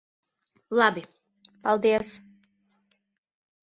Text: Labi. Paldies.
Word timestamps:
Labi. 0.77 1.03
Paldies. 1.63 2.11